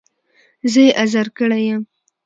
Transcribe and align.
زه 0.71 0.81
يې 0.85 0.91
ازار 1.03 1.27
کړی 1.37 1.61
يم. 1.69 1.81